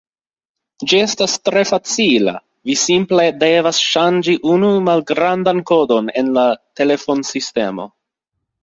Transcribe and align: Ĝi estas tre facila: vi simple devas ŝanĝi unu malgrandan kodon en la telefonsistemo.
Ĝi 0.93 1.01
estas 1.07 1.35
tre 1.49 1.61
facila: 1.71 2.33
vi 2.69 2.77
simple 2.85 3.27
devas 3.45 3.83
ŝanĝi 3.91 4.37
unu 4.55 4.75
malgrandan 4.89 5.63
kodon 5.73 6.13
en 6.23 6.37
la 6.41 6.49
telefonsistemo. 6.83 7.91